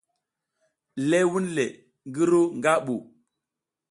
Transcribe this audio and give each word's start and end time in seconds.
Le 1.09 1.19
wunle 1.31 1.65
ngi 2.09 2.23
ru 2.29 2.41
nga 2.59 2.71
ɓu. 2.85 2.95